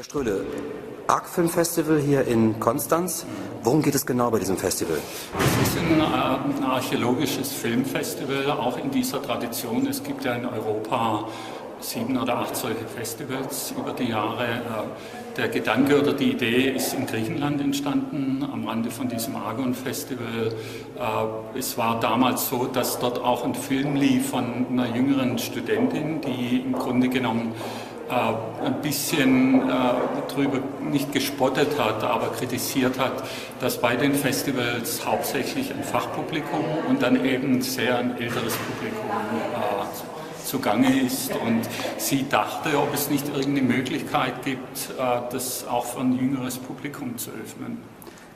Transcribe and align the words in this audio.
Herr 0.00 0.04
Ströhle, 0.04 0.46
ARC 1.08 1.28
Film 1.28 1.50
Festival 1.50 1.98
hier 2.00 2.26
in 2.26 2.58
Konstanz. 2.58 3.26
Worum 3.62 3.82
geht 3.82 3.94
es 3.94 4.06
genau 4.06 4.30
bei 4.30 4.38
diesem 4.38 4.56
Festival? 4.56 4.96
Es 5.38 5.68
ist 5.68 5.76
ein, 5.76 6.00
ein 6.00 6.64
archäologisches 6.64 7.52
Filmfestival, 7.52 8.50
auch 8.50 8.78
in 8.78 8.90
dieser 8.90 9.22
Tradition. 9.22 9.86
Es 9.86 10.02
gibt 10.02 10.24
ja 10.24 10.36
in 10.36 10.46
Europa 10.46 11.26
sieben 11.80 12.16
oder 12.16 12.38
acht 12.38 12.56
solche 12.56 12.86
Festivals 12.86 13.74
über 13.78 13.92
die 13.92 14.08
Jahre. 14.08 14.44
Äh, 14.44 15.36
der 15.36 15.48
Gedanke 15.48 16.00
oder 16.00 16.14
die 16.14 16.32
Idee 16.32 16.70
ist 16.70 16.94
in 16.94 17.04
Griechenland 17.06 17.60
entstanden, 17.60 18.42
am 18.50 18.66
Rande 18.66 18.90
von 18.90 19.06
diesem 19.06 19.36
Argon-Festival. 19.36 20.48
Äh, 20.98 21.58
es 21.58 21.76
war 21.76 22.00
damals 22.00 22.48
so, 22.48 22.64
dass 22.64 22.98
dort 22.98 23.18
auch 23.18 23.44
ein 23.44 23.54
Film 23.54 23.96
lief 23.96 24.30
von 24.30 24.66
einer 24.70 24.94
jüngeren 24.96 25.38
Studentin, 25.38 26.22
die 26.22 26.62
im 26.64 26.72
Grunde 26.72 27.10
genommen 27.10 27.52
ein 28.10 28.80
bisschen 28.82 29.68
äh, 29.68 29.72
darüber 30.28 30.58
nicht 30.82 31.12
gespottet 31.12 31.78
hat, 31.78 32.02
aber 32.02 32.30
kritisiert 32.32 32.98
hat, 32.98 33.24
dass 33.60 33.80
bei 33.80 33.96
den 33.96 34.14
Festivals 34.14 35.04
hauptsächlich 35.06 35.72
ein 35.72 35.82
Fachpublikum 35.82 36.64
und 36.88 37.02
dann 37.02 37.24
eben 37.24 37.62
sehr 37.62 37.98
ein 37.98 38.18
älteres 38.18 38.54
Publikum 38.54 39.10
äh, 39.10 40.46
zugange 40.46 41.00
ist. 41.00 41.32
Und 41.36 41.62
sie 41.98 42.28
dachte, 42.28 42.76
ob 42.78 42.92
es 42.92 43.08
nicht 43.08 43.28
irgendeine 43.28 43.62
Möglichkeit 43.62 44.42
gibt, 44.44 44.90
das 45.30 45.64
auch 45.68 45.84
für 45.84 46.00
ein 46.00 46.18
jüngeres 46.18 46.58
Publikum 46.58 47.16
zu 47.18 47.30
öffnen. 47.30 47.78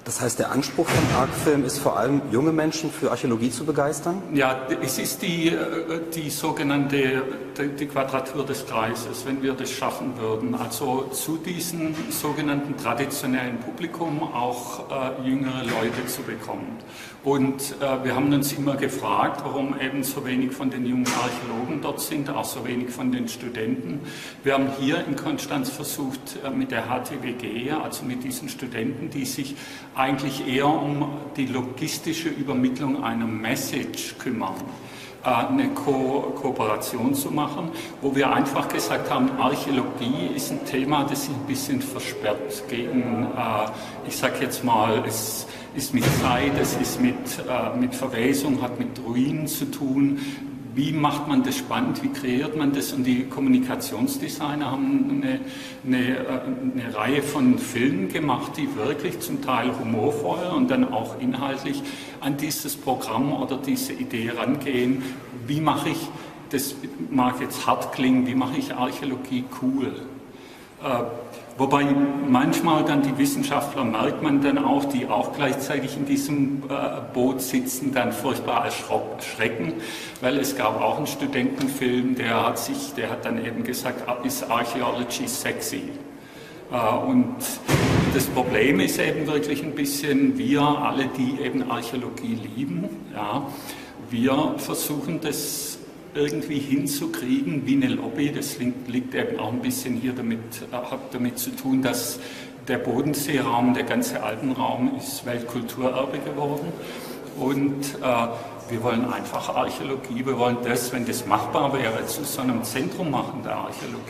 Das 0.04 0.20
heißt, 0.20 0.38
der 0.38 0.52
Anspruch 0.52 0.86
von 0.86 1.16
Arc-Film 1.16 1.64
ist 1.64 1.78
vor 1.78 1.98
allem, 1.98 2.20
junge 2.30 2.52
Menschen 2.52 2.90
für 2.90 3.10
Archäologie 3.10 3.50
zu 3.50 3.64
begeistern? 3.64 4.22
Ja, 4.34 4.66
es 4.82 4.98
ist 4.98 5.22
die, 5.22 5.48
äh, 5.48 6.00
die 6.14 6.28
sogenannte 6.28 7.22
die 7.58 7.86
Quadratur 7.86 8.44
des 8.44 8.66
Kreises, 8.66 9.24
wenn 9.26 9.42
wir 9.42 9.54
das 9.54 9.70
schaffen 9.70 10.16
würden. 10.18 10.54
Also 10.54 11.04
zu 11.12 11.36
diesem 11.36 11.94
sogenannten 12.10 12.76
traditionellen 12.76 13.58
Publikum 13.58 14.22
auch 14.22 14.90
äh, 14.90 15.28
jüngere 15.28 15.62
Leute 15.62 16.06
zu 16.06 16.22
bekommen. 16.22 16.78
Und 17.24 17.76
äh, 17.80 18.04
wir 18.04 18.14
haben 18.14 18.32
uns 18.32 18.52
immer 18.52 18.76
gefragt, 18.76 19.40
warum 19.44 19.80
eben 19.80 20.02
so 20.02 20.26
wenig 20.26 20.52
von 20.52 20.70
den 20.70 20.84
jungen 20.84 21.06
Archäologen 21.06 21.80
dort 21.80 22.00
sind, 22.00 22.28
auch 22.28 22.44
so 22.44 22.66
wenig 22.66 22.90
von 22.90 23.12
den 23.12 23.28
Studenten. 23.28 24.00
Wir 24.42 24.54
haben 24.54 24.68
hier 24.78 25.02
in 25.06 25.16
Konstanz 25.16 25.70
versucht, 25.70 26.38
äh, 26.44 26.50
mit 26.50 26.70
der 26.70 26.84
HTWG, 26.84 27.70
also 27.82 28.04
mit 28.04 28.24
diesen 28.24 28.50
Studenten, 28.50 29.08
die 29.08 29.24
sich 29.24 29.56
eigentlich 29.94 30.46
eher 30.46 30.66
um 30.66 31.08
die 31.36 31.46
logistische 31.46 32.28
Übermittlung 32.28 33.02
einer 33.02 33.26
Message 33.26 34.16
kümmern 34.18 34.56
äh, 35.24 35.28
eine 35.28 35.68
Ko 35.70 36.34
Kooperation 36.34 37.14
zu 37.14 37.30
machen, 37.30 37.43
wo 38.00 38.14
wir 38.14 38.32
einfach 38.32 38.68
gesagt 38.68 39.10
haben, 39.10 39.30
Archäologie 39.38 40.30
ist 40.34 40.50
ein 40.50 40.64
Thema, 40.64 41.04
das 41.04 41.26
sich 41.26 41.34
ein 41.34 41.46
bisschen 41.46 41.80
versperrt 41.80 42.64
gegen, 42.68 43.28
äh, 43.36 44.08
ich 44.08 44.16
sage 44.16 44.36
jetzt 44.40 44.64
mal, 44.64 45.02
es 45.06 45.46
ist 45.74 45.94
mit 45.94 46.04
Zeit, 46.20 46.52
es 46.60 46.76
ist 46.76 47.00
mit, 47.00 47.14
äh, 47.48 47.76
mit 47.78 47.94
Verwesung, 47.94 48.62
hat 48.62 48.78
mit 48.78 49.00
Ruinen 49.04 49.46
zu 49.46 49.70
tun. 49.70 50.18
Wie 50.74 50.92
macht 50.92 51.28
man 51.28 51.44
das 51.44 51.56
spannend? 51.56 52.02
Wie 52.02 52.08
kreiert 52.08 52.56
man 52.56 52.72
das? 52.72 52.92
Und 52.92 53.04
die 53.04 53.24
Kommunikationsdesigner 53.24 54.72
haben 54.72 55.22
eine, 55.22 55.40
eine, 55.86 56.18
äh, 56.18 56.40
eine 56.74 56.96
Reihe 56.96 57.22
von 57.22 57.58
Filmen 57.58 58.08
gemacht, 58.08 58.52
die 58.56 58.74
wirklich 58.76 59.20
zum 59.20 59.40
Teil 59.40 59.70
humorvoll 59.78 60.52
und 60.56 60.70
dann 60.70 60.92
auch 60.92 61.20
inhaltlich 61.20 61.82
an 62.20 62.36
dieses 62.36 62.76
Programm 62.76 63.32
oder 63.32 63.56
diese 63.56 63.92
Idee 63.92 64.32
rangehen. 64.36 65.02
Wie 65.46 65.60
mache 65.60 65.90
ich, 65.90 66.08
das 66.54 66.74
mag 67.10 67.40
jetzt 67.40 67.66
hart 67.66 67.92
klingen, 67.92 68.26
wie 68.26 68.34
mache 68.34 68.56
ich 68.58 68.74
Archäologie 68.74 69.44
cool? 69.60 69.92
Äh, 70.82 71.04
Wobei 71.56 71.84
manchmal 72.28 72.84
dann 72.84 73.02
die 73.02 73.16
Wissenschaftler, 73.16 73.84
merkt 73.84 74.22
man 74.22 74.42
dann 74.42 74.58
auch, 74.58 74.86
die 74.86 75.06
auch 75.06 75.32
gleichzeitig 75.36 75.96
in 75.96 76.04
diesem 76.04 76.64
äh, 76.68 77.00
Boot 77.12 77.40
sitzen, 77.40 77.94
dann 77.94 78.12
furchtbar 78.12 78.64
erschrecken, 78.64 79.74
weil 80.20 80.38
es 80.38 80.56
gab 80.56 80.80
auch 80.80 80.96
einen 80.96 81.06
Studentenfilm, 81.06 82.16
der 82.16 82.46
hat 82.46 82.58
sich, 82.58 82.94
der 82.96 83.10
hat 83.10 83.24
dann 83.24 83.44
eben 83.44 83.62
gesagt, 83.62 84.02
ist 84.26 84.50
Archaeology 84.50 85.28
sexy? 85.28 85.82
Äh, 86.72 87.06
und 87.06 87.36
das 88.12 88.26
Problem 88.26 88.80
ist 88.80 88.98
eben 88.98 89.28
wirklich 89.28 89.62
ein 89.62 89.76
bisschen, 89.76 90.36
wir 90.36 90.60
alle, 90.60 91.06
die 91.06 91.40
eben 91.40 91.70
Archäologie 91.70 92.36
lieben, 92.56 92.88
ja, 93.14 93.46
wir 94.10 94.54
versuchen 94.58 95.20
das 95.20 95.78
irgendwie 96.14 96.58
hinzukriegen 96.58 97.66
wie 97.66 97.74
eine 97.74 97.88
Lobby. 97.88 98.32
Das 98.32 98.58
liegt 98.86 99.14
eben 99.14 99.38
auch 99.38 99.52
ein 99.52 99.60
bisschen 99.60 99.96
hier 99.96 100.12
damit, 100.12 100.38
äh, 100.72 100.76
hat 100.76 101.12
damit 101.12 101.38
zu 101.38 101.50
tun, 101.50 101.82
dass 101.82 102.18
der 102.68 102.78
Bodenseeraum, 102.78 103.74
der 103.74 103.84
ganze 103.84 104.22
Alpenraum 104.22 104.96
ist 104.96 105.26
Weltkulturerbe 105.26 106.18
geworden. 106.18 106.72
Und 107.38 107.82
äh, 108.00 108.28
wir 108.70 108.82
wollen 108.82 109.12
einfach 109.12 109.54
Archäologie, 109.54 110.24
wir 110.24 110.38
wollen 110.38 110.56
das, 110.64 110.92
wenn 110.92 111.04
das 111.04 111.26
machbar 111.26 111.72
wäre, 111.74 112.06
zu 112.06 112.24
so 112.24 112.40
einem 112.40 112.62
Zentrum 112.62 113.10
machen 113.10 113.42
der 113.42 113.56
Archäologie. 113.56 114.00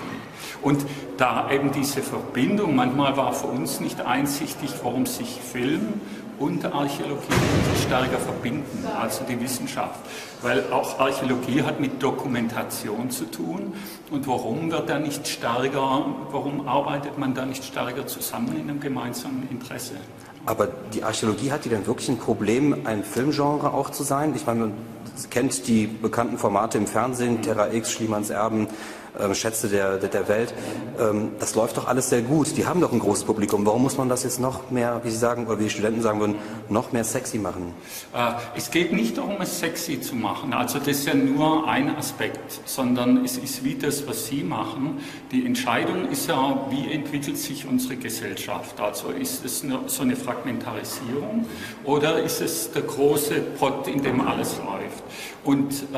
Und 0.62 0.84
da 1.16 1.50
eben 1.50 1.72
diese 1.72 2.03
Verbindung, 2.03 2.76
manchmal 2.76 3.16
war 3.16 3.32
für 3.32 3.48
uns 3.48 3.81
nicht 3.81 4.00
einsichtig, 4.00 4.71
warum 4.82 5.06
sich 5.06 5.41
Film 5.41 6.00
und 6.44 6.62
Archäologie 6.66 7.22
stärker 7.87 8.19
verbinden, 8.19 8.87
also 9.00 9.25
die 9.25 9.41
Wissenschaft. 9.41 10.00
Weil 10.43 10.62
auch 10.71 10.99
Archäologie 10.99 11.62
hat 11.62 11.81
mit 11.81 12.03
Dokumentation 12.03 13.10
zu 13.10 13.25
tun. 13.25 13.72
Und 14.10 14.27
warum 14.27 14.71
wird 14.71 14.91
da 14.91 14.99
nicht 14.99 15.27
stärker, 15.27 16.04
warum 16.31 16.69
arbeitet 16.69 17.16
man 17.16 17.34
da 17.34 17.47
nicht 17.47 17.65
stärker 17.65 18.06
zusammen 18.06 18.56
in 18.56 18.69
einem 18.69 18.81
gemeinsamen 18.81 19.49
Interesse? 19.50 19.94
Aber 20.44 20.69
die 20.93 21.03
Archäologie 21.03 21.50
hat 21.50 21.65
die 21.65 21.71
denn 21.71 21.87
wirklich 21.87 22.10
ein 22.10 22.19
Problem, 22.19 22.77
ein 22.84 23.03
Filmgenre 23.03 23.72
auch 23.72 23.88
zu 23.88 24.03
sein? 24.03 24.34
Ich 24.37 24.44
meine, 24.47 24.60
man 24.60 24.72
kennt 25.31 25.66
die 25.66 25.87
bekannten 25.87 26.37
Formate 26.37 26.77
im 26.77 26.87
Fernsehen, 26.87 27.41
Terra 27.41 27.72
X, 27.72 27.93
Schliemanns 27.93 28.28
Erben, 28.28 28.69
äh, 29.19 29.35
Schätze 29.35 29.69
der, 29.69 29.99
der, 29.99 30.09
der 30.09 30.29
Welt. 30.29 30.55
Ähm, 30.99 31.33
das 31.39 31.55
läuft 31.55 31.77
doch 31.77 31.87
alles 31.87 32.11
sehr 32.11 32.23
gut. 32.23 32.57
Die 32.57 32.67
haben 32.67 32.81
doch 32.81 32.93
ein 32.93 32.99
großes 32.99 33.25
Publikum. 33.25 33.65
Warum 33.67 33.83
muss 33.83 33.97
man 33.97 34.09
das 34.09 34.25
jetzt 34.25 34.41
noch 34.41 34.71
mehr, 34.71 35.01
wie 35.05 35.11
Sie 35.11 35.17
sagen, 35.17 35.47
oder 35.47 35.59
wie 35.59 35.65
die 35.65 35.71
Studenten 35.71 36.03
sagen 36.03 36.21
würden, 36.21 36.37
noch 36.69 36.93
mehr 36.93 37.05
sexy 37.05 37.39
machen? 37.39 37.75
Äh, 38.15 38.33
es 38.57 38.71
geht 38.71 38.93
nicht 38.93 39.17
darum, 39.17 39.37
es 39.41 39.61
sexy 39.61 40.01
zu 40.01 40.17
machen. 40.17 40.53
Also 40.53 40.79
das 40.79 40.89
ist 40.89 41.07
ja 41.07 41.15
nur 41.15 41.69
ein 41.69 41.95
Aspekt, 41.97 42.61
sondern 42.65 43.25
es 43.25 43.37
ist 43.37 43.65
wie 43.65 43.75
das, 43.75 44.07
was 44.07 44.27
Sie 44.27 44.43
machen. 44.43 45.01
Die 45.31 45.47
Entscheidung 45.47 46.09
ist 46.11 46.29
ja, 46.29 46.67
wie 46.71 46.93
entwickelt 46.93 47.39
sich 47.39 47.67
unsere 47.67 47.97
Gesellschaft? 47.97 48.81
Also 48.81 49.11
ist 49.11 49.45
es 49.45 49.63
eine, 49.63 49.81
so 49.87 50.03
eine 50.03 50.17
Fragmentarisierung 50.17 51.47
oder 51.85 52.23
ist 52.23 52.41
es 52.41 52.73
der 52.73 52.83
große 52.83 53.35
Pott, 53.59 53.87
in 53.89 54.03
dem 54.03 54.21
alles 54.27 54.57
läuft? 54.59 55.05
Und 55.45 55.73
äh, 55.93 55.97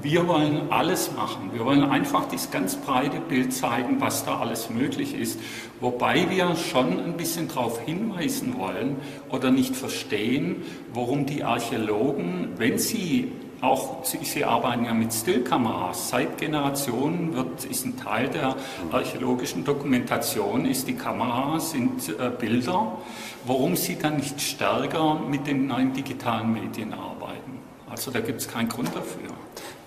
wir 0.00 0.28
wollen 0.28 0.70
alles 0.70 1.10
machen. 1.16 1.50
Wir 1.52 1.64
wollen 1.64 1.82
einfach 1.82 2.21
das 2.30 2.50
ganz 2.50 2.76
breite 2.76 3.20
Bild 3.20 3.52
zeigen, 3.52 4.00
was 4.00 4.24
da 4.24 4.38
alles 4.38 4.70
möglich 4.70 5.14
ist. 5.14 5.38
Wobei 5.80 6.30
wir 6.30 6.54
schon 6.56 7.00
ein 7.00 7.16
bisschen 7.16 7.48
darauf 7.48 7.80
hinweisen 7.80 8.58
wollen 8.58 8.96
oder 9.30 9.50
nicht 9.50 9.74
verstehen, 9.74 10.62
warum 10.94 11.26
die 11.26 11.44
Archäologen, 11.44 12.50
wenn 12.56 12.78
sie 12.78 13.32
auch 13.62 14.04
sie 14.04 14.44
arbeiten 14.44 14.84
ja 14.86 14.92
mit 14.92 15.12
Stillkameras. 15.12 16.08
Seit 16.08 16.36
Generationen 16.36 17.32
wird, 17.32 17.64
ist 17.64 17.86
ein 17.86 17.96
Teil 17.96 18.28
der 18.28 18.56
archäologischen 18.90 19.64
Dokumentation, 19.64 20.66
ist 20.66 20.88
die 20.88 20.94
Kamera, 20.94 21.60
sind 21.60 22.08
äh, 22.08 22.30
Bilder. 22.36 22.98
Warum 23.44 23.76
sie 23.76 23.96
dann 23.96 24.16
nicht 24.16 24.40
stärker 24.40 25.20
mit 25.28 25.46
den 25.46 25.68
neuen 25.68 25.92
digitalen 25.92 26.52
Medien 26.52 26.92
arbeiten? 26.92 27.58
Also 27.88 28.10
da 28.10 28.18
gibt 28.18 28.40
es 28.40 28.48
keinen 28.48 28.68
Grund 28.68 28.88
dafür. 28.88 29.30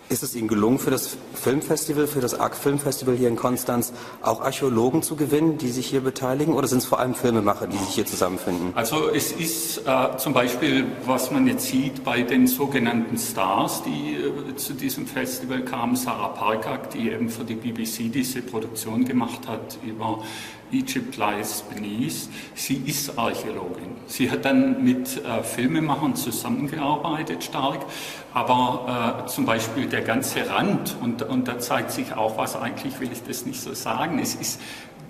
Ist 0.07 0.21
es 0.21 0.35
Ihnen 0.35 0.47
gelungen, 0.47 0.77
für 0.77 0.91
das 0.91 1.17
Filmfestival, 1.33 2.05
für 2.05 2.21
das 2.21 2.39
ARC 2.39 2.55
Filmfestival 2.55 3.15
hier 3.15 3.27
in 3.27 3.35
Konstanz 3.35 3.91
auch 4.21 4.41
Archäologen 4.41 5.01
zu 5.01 5.15
gewinnen, 5.15 5.57
die 5.57 5.69
sich 5.69 5.87
hier 5.87 6.01
beteiligen? 6.01 6.53
Oder 6.53 6.67
sind 6.67 6.77
es 6.79 6.85
vor 6.85 6.99
allem 6.99 7.15
Filmemacher, 7.15 7.65
die 7.65 7.77
sich 7.77 7.89
hier 7.89 8.05
zusammenfinden? 8.05 8.71
Also 8.75 9.09
es 9.09 9.31
ist 9.31 9.79
äh, 9.79 10.17
zum 10.17 10.33
Beispiel, 10.33 10.85
was 11.05 11.31
man 11.31 11.47
jetzt 11.47 11.65
sieht 11.65 12.03
bei 12.03 12.21
den 12.21 12.45
sogenannten 12.45 13.17
Stars, 13.17 13.81
die 13.81 14.15
äh, 14.15 14.55
zu 14.55 14.73
diesem 14.73 15.07
Festival 15.07 15.61
kamen, 15.61 15.95
Sarah 15.95 16.29
Parkak, 16.29 16.91
die 16.91 17.09
eben 17.09 17.27
für 17.27 17.43
die 17.43 17.55
BBC 17.55 18.11
diese 18.13 18.43
Produktion 18.43 19.05
gemacht 19.05 19.47
hat 19.47 19.79
über 19.83 20.23
Egypt 20.71 21.17
Lies 21.17 21.63
Beneath. 21.63 22.29
Sie 22.53 22.81
ist 22.85 23.17
Archäologin. 23.17 23.95
Sie 24.07 24.29
hat 24.29 24.45
dann 24.45 24.83
mit 24.83 25.23
äh, 25.23 25.43
Filmemachern 25.43 26.15
zusammengearbeitet 26.15 27.43
stark, 27.43 27.85
aber 28.33 29.23
äh, 29.23 29.27
zum 29.27 29.45
Beispiel 29.45 29.87
der 29.87 30.01
ganze 30.01 30.49
Rand, 30.49 30.95
und, 31.01 31.23
und 31.23 31.47
da 31.47 31.59
zeigt 31.59 31.91
sich 31.91 32.13
auch 32.13 32.37
was, 32.37 32.55
eigentlich 32.55 32.99
will 32.99 33.11
ich 33.11 33.23
das 33.23 33.45
nicht 33.45 33.61
so 33.61 33.73
sagen, 33.73 34.19
es 34.19 34.35
ist 34.35 34.61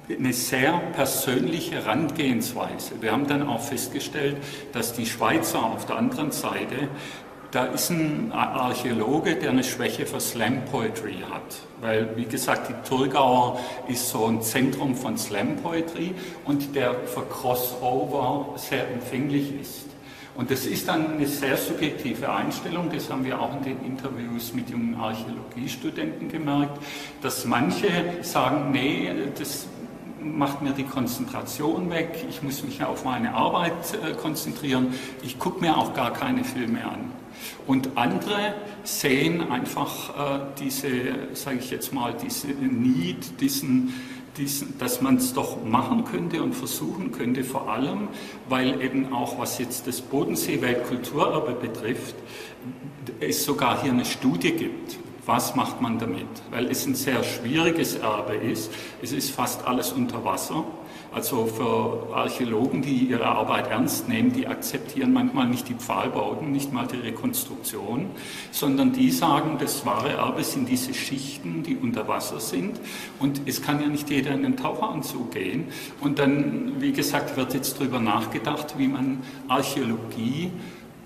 eine 0.09 0.33
sehr 0.33 0.73
persönliche 0.93 1.85
Rangehensweise. 1.85 3.01
Wir 3.01 3.11
haben 3.11 3.27
dann 3.27 3.47
auch 3.47 3.61
festgestellt, 3.61 4.37
dass 4.71 4.93
die 4.93 5.05
Schweizer 5.05 5.63
auf 5.63 5.85
der 5.87 5.97
anderen 5.97 6.31
Seite 6.31 6.89
da 7.55 7.67
ist 7.67 7.89
ein 7.89 8.33
Archäologe, 8.33 9.37
der 9.37 9.51
eine 9.51 9.63
Schwäche 9.63 10.05
für 10.05 10.19
Slam 10.19 10.65
Poetry 10.65 11.23
hat. 11.31 11.55
Weil, 11.79 12.09
wie 12.17 12.25
gesagt, 12.25 12.67
die 12.67 12.89
Thurgauer 12.89 13.61
ist 13.87 14.09
so 14.09 14.25
ein 14.25 14.41
Zentrum 14.41 14.93
von 14.93 15.17
Slam 15.17 15.55
Poetry 15.63 16.13
und 16.43 16.75
der 16.75 16.93
für 17.05 17.21
Crossover 17.21 18.55
sehr 18.57 18.91
empfänglich 18.91 19.57
ist. 19.61 19.85
Und 20.35 20.51
das 20.51 20.65
ist 20.65 20.89
dann 20.89 21.13
eine 21.13 21.27
sehr 21.27 21.55
subjektive 21.55 22.29
Einstellung, 22.29 22.91
das 22.93 23.09
haben 23.09 23.23
wir 23.23 23.39
auch 23.39 23.55
in 23.55 23.63
den 23.63 23.85
Interviews 23.85 24.53
mit 24.53 24.69
jungen 24.69 24.95
Archäologiestudenten 24.95 26.27
gemerkt, 26.27 26.77
dass 27.21 27.45
manche 27.45 27.87
sagen, 28.21 28.71
nee, 28.71 29.09
das 29.39 29.67
macht 30.21 30.61
mir 30.61 30.71
die 30.71 30.83
Konzentration 30.83 31.89
weg, 31.89 32.25
ich 32.29 32.43
muss 32.43 32.65
mich 32.65 32.83
auf 32.83 33.05
meine 33.05 33.33
Arbeit 33.33 33.71
äh, 33.93 34.11
konzentrieren, 34.13 34.93
ich 35.23 35.39
gucke 35.39 35.61
mir 35.61 35.77
auch 35.77 35.93
gar 35.93 36.11
keine 36.11 36.43
Filme 36.43 36.83
an. 36.83 37.13
Und 37.67 37.89
andere 37.95 38.53
sehen 38.83 39.51
einfach 39.51 40.09
äh, 40.09 40.39
diese, 40.59 40.89
sage 41.33 41.59
ich 41.59 41.71
jetzt 41.71 41.93
mal, 41.93 42.13
diese 42.13 42.47
Need, 42.47 43.39
diesen, 43.41 43.93
diesen, 44.37 44.77
dass 44.77 45.01
man 45.01 45.17
es 45.17 45.33
doch 45.33 45.63
machen 45.63 46.05
könnte 46.05 46.43
und 46.43 46.53
versuchen 46.53 47.11
könnte, 47.11 47.43
vor 47.43 47.69
allem, 47.69 48.09
weil 48.49 48.81
eben 48.81 49.13
auch 49.13 49.39
was 49.39 49.57
jetzt 49.57 49.87
das 49.87 50.01
Bodensee-Weltkulturerbe 50.01 51.53
betrifft, 51.53 52.15
es 53.19 53.45
sogar 53.45 53.81
hier 53.81 53.91
eine 53.91 54.05
Studie 54.05 54.51
gibt. 54.51 54.97
Was 55.25 55.55
macht 55.55 55.81
man 55.81 55.97
damit? 55.97 56.27
Weil 56.51 56.67
es 56.67 56.85
ein 56.85 56.93
sehr 56.93 57.23
schwieriges 57.23 57.95
Erbe 57.95 58.35
ist. 58.35 58.71
Es 59.01 59.11
ist 59.11 59.31
fast 59.31 59.65
alles 59.65 59.91
unter 59.91 60.23
Wasser. 60.23 60.63
Also 61.15 61.45
für 61.45 62.13
Archäologen, 62.13 62.81
die 62.81 63.05
ihre 63.05 63.25
Arbeit 63.25 63.71
ernst 63.71 64.09
nehmen, 64.09 64.33
die 64.33 64.47
akzeptieren 64.47 65.13
manchmal 65.13 65.47
nicht 65.47 65.69
die 65.69 65.73
Pfahlbauten, 65.73 66.51
nicht 66.51 66.73
mal 66.73 66.87
die 66.87 66.97
Rekonstruktion, 66.97 68.07
sondern 68.51 68.91
die 68.91 69.09
sagen, 69.11 69.55
das 69.57 69.85
wahre 69.85 70.09
Erbe 70.09 70.43
sind 70.43 70.67
diese 70.67 70.93
Schichten, 70.93 71.63
die 71.63 71.77
unter 71.77 72.09
Wasser 72.09 72.41
sind. 72.41 72.81
Und 73.17 73.43
es 73.45 73.61
kann 73.61 73.79
ja 73.79 73.87
nicht 73.87 74.09
jeder 74.09 74.31
in 74.31 74.43
den 74.43 74.57
Taucheranzug 74.57 75.31
gehen. 75.31 75.69
Und 76.01 76.19
dann, 76.19 76.81
wie 76.81 76.91
gesagt, 76.91 77.37
wird 77.37 77.53
jetzt 77.53 77.79
darüber 77.79 78.01
nachgedacht, 78.01 78.77
wie 78.77 78.89
man 78.89 79.23
Archäologie 79.47 80.51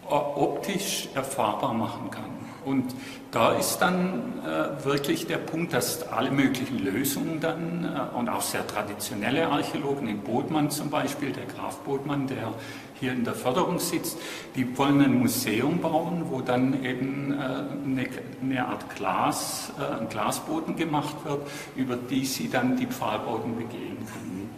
optisch 0.09 1.07
erfahrbar 1.13 1.75
machen 1.75 2.09
kann. 2.09 2.38
Und 2.69 2.93
da 3.31 3.53
ist 3.53 3.79
dann 3.79 4.43
äh, 4.45 4.85
wirklich 4.85 5.25
der 5.25 5.37
Punkt, 5.37 5.73
dass 5.73 6.07
alle 6.09 6.29
möglichen 6.29 6.77
Lösungen 6.77 7.39
dann 7.39 7.83
äh, 7.83 8.15
und 8.15 8.29
auch 8.29 8.41
sehr 8.41 8.67
traditionelle 8.67 9.47
Archäologen, 9.47 10.07
in 10.07 10.19
Bodmann 10.19 10.69
zum 10.69 10.91
Beispiel, 10.91 11.31
der 11.31 11.45
Graf 11.45 11.79
Bodmann, 11.79 12.27
der 12.27 12.53
hier 12.99 13.13
in 13.13 13.23
der 13.23 13.33
Förderung 13.33 13.79
sitzt, 13.79 14.19
die 14.55 14.77
wollen 14.77 15.01
ein 15.01 15.17
Museum 15.17 15.79
bauen, 15.79 16.25
wo 16.29 16.41
dann 16.41 16.83
eben 16.85 17.33
äh, 17.33 17.35
eine, 17.37 18.07
eine, 18.39 18.67
Art 18.67 18.95
Glas, 18.95 19.71
äh, 19.79 20.01
ein 20.01 20.07
Glasboden 20.07 20.75
gemacht 20.75 21.15
wird, 21.25 21.41
über 21.75 21.95
die 21.95 22.23
sie 22.23 22.49
dann 22.49 22.77
die 22.77 22.85
Pfahlbauten 22.85 23.55
begehen 23.55 23.97
können. 24.13 24.48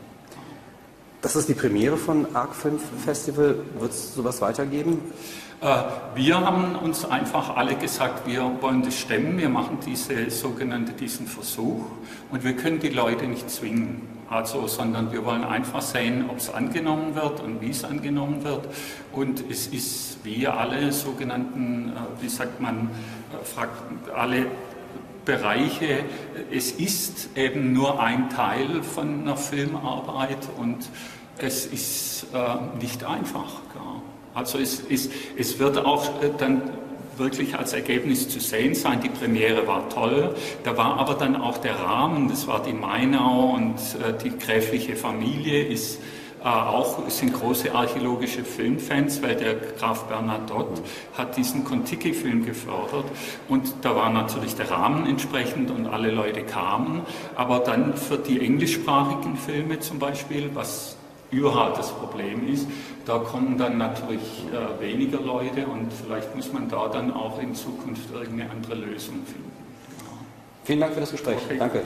Das 1.21 1.35
ist 1.35 1.47
die 1.47 1.53
Premiere 1.53 1.97
von 1.97 2.35
Arc 2.35 2.55
Film 2.55 2.79
Festival. 2.79 3.55
Wird 3.77 3.91
es 3.91 4.15
sowas 4.15 4.41
weitergeben? 4.41 4.99
Äh, 5.61 5.83
wir 6.15 6.41
haben 6.41 6.75
uns 6.77 7.05
einfach 7.05 7.55
alle 7.55 7.75
gesagt, 7.75 8.25
wir 8.25 8.51
wollen 8.59 8.81
das 8.81 8.97
stemmen, 8.97 9.37
wir 9.37 9.49
machen 9.49 9.77
diese 9.85 10.31
sogenannte, 10.31 10.93
diesen 10.93 11.27
Versuch 11.27 11.85
und 12.31 12.43
wir 12.43 12.55
können 12.55 12.79
die 12.79 12.89
Leute 12.89 13.27
nicht 13.27 13.51
zwingen. 13.51 14.07
Also, 14.31 14.65
sondern 14.65 15.11
wir 15.11 15.23
wollen 15.23 15.43
einfach 15.43 15.81
sehen, 15.81 16.25
ob 16.27 16.37
es 16.37 16.51
angenommen 16.51 17.13
wird 17.13 17.39
und 17.41 17.61
wie 17.61 17.69
es 17.69 17.83
angenommen 17.83 18.43
wird. 18.43 18.65
Und 19.11 19.43
es 19.47 19.67
ist 19.67 20.17
wie 20.23 20.47
alle 20.47 20.91
sogenannten, 20.91 21.89
äh, 21.89 22.23
wie 22.23 22.29
sagt 22.29 22.59
man, 22.59 22.89
äh, 23.31 24.11
alle 24.11 24.47
Bereiche, 25.25 26.03
es 26.51 26.71
ist 26.71 27.29
eben 27.35 27.73
nur 27.73 28.01
ein 28.01 28.29
Teil 28.29 28.83
von 28.83 29.21
einer 29.21 29.37
Filmarbeit 29.37 30.49
und 30.57 30.89
es 31.37 31.65
ist 31.65 32.27
nicht 32.79 33.03
einfach. 33.03 33.61
Also 34.33 34.57
es, 34.57 34.81
es, 34.89 35.09
es 35.37 35.59
wird 35.59 35.77
auch 35.77 36.21
äh, 36.21 36.29
dann 36.37 36.61
wirklich 37.17 37.55
als 37.57 37.73
Ergebnis 37.73 38.29
zu 38.29 38.39
sehen 38.39 38.73
sein. 38.73 39.01
Die 39.01 39.09
Premiere 39.09 39.67
war 39.67 39.89
toll. 39.89 40.33
Da 40.63 40.77
war 40.77 40.97
aber 40.97 41.15
dann 41.15 41.35
auch 41.35 41.57
der 41.57 41.75
Rahmen, 41.75 42.29
das 42.29 42.47
war 42.47 42.63
die 42.63 42.73
Mainau 42.73 43.53
und 43.55 43.75
äh, 43.75 44.13
die 44.23 44.37
gräfliche 44.37 44.95
Familie 44.95 45.63
ist 45.63 45.97
äh, 45.97 46.20
auch 46.43 47.07
sind 47.09 47.33
große 47.33 47.73
archäologische 47.73 48.43
Filmfans, 48.43 49.21
weil 49.21 49.35
der 49.35 49.55
Graf 49.77 50.05
Bernadotte 50.05 50.81
hat 51.17 51.37
diesen 51.37 51.63
Kontiki-Film 51.63 52.45
gefördert 52.45 53.05
und 53.47 53.73
da 53.81 53.95
war 53.95 54.09
natürlich 54.09 54.55
der 54.55 54.71
Rahmen 54.71 55.05
entsprechend 55.07 55.69
und 55.69 55.87
alle 55.87 56.11
Leute 56.11 56.43
kamen. 56.43 57.01
Aber 57.35 57.59
dann 57.59 57.95
für 57.95 58.17
die 58.17 58.39
englischsprachigen 58.39 59.35
Filme 59.35 59.79
zum 59.79 59.99
Beispiel, 59.99 60.49
was 60.53 60.97
überhaupt 61.31 61.77
das 61.77 61.91
Problem 61.91 62.47
ist. 62.47 62.67
Da 63.05 63.17
kommen 63.17 63.57
dann 63.57 63.77
natürlich 63.77 64.21
äh, 64.51 64.81
weniger 64.81 65.19
Leute 65.19 65.65
und 65.65 65.91
vielleicht 65.91 66.35
muss 66.35 66.51
man 66.51 66.69
da 66.69 66.87
dann 66.87 67.13
auch 67.13 67.41
in 67.41 67.55
Zukunft 67.55 68.11
irgendeine 68.13 68.51
andere 68.51 68.75
Lösung 68.75 69.25
finden. 69.25 69.51
Vielen 70.63 70.79
Dank 70.81 70.93
für 70.93 70.99
das 70.99 71.11
Gespräch. 71.11 71.37
Okay. 71.45 71.57
Danke. 71.57 71.83